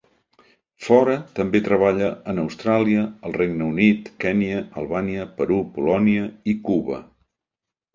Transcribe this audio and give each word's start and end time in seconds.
Fora, 0.85 1.17
també 1.39 1.61
treballa 1.67 2.07
en 2.33 2.43
Austràlia, 2.45 3.05
el 3.31 3.37
Regne 3.39 3.69
Unit, 3.75 4.13
Kenya, 4.27 4.67
Albània, 4.85 5.31
Perú, 5.39 5.63
Polònia 5.79 6.29
i 6.57 6.61
Cuba. 6.69 7.05